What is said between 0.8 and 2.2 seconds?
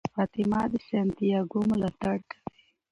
سانتیاګو ملاتړ